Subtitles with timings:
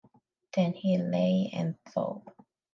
[0.55, 2.23] Then he lay and thought.